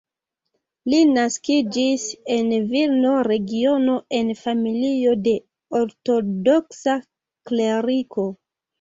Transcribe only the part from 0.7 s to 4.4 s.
Li naskiĝis en Vilno-regiono en